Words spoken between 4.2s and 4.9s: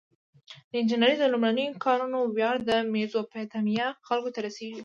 ته رسیږي.